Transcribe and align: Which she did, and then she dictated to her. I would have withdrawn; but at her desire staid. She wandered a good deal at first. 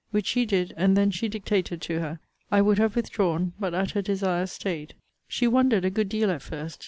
Which 0.09 0.25
she 0.25 0.47
did, 0.47 0.73
and 0.77 0.97
then 0.97 1.11
she 1.11 1.27
dictated 1.29 1.79
to 1.81 1.99
her. 1.99 2.19
I 2.51 2.59
would 2.63 2.79
have 2.79 2.95
withdrawn; 2.95 3.53
but 3.59 3.75
at 3.75 3.91
her 3.91 4.01
desire 4.01 4.47
staid. 4.47 4.95
She 5.27 5.45
wandered 5.45 5.85
a 5.85 5.91
good 5.91 6.09
deal 6.09 6.31
at 6.31 6.41
first. 6.41 6.79